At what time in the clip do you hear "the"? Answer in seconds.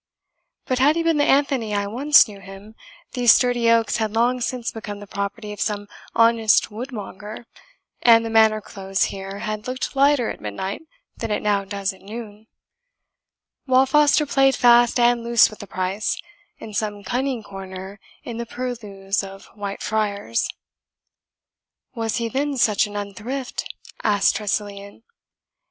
1.17-1.25, 4.99-5.05, 8.25-8.31, 15.59-15.67, 18.37-18.47